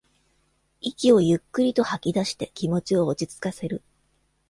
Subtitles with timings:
[0.79, 3.83] 息をゆっくりと吐きだして気持ちを落ちつかせる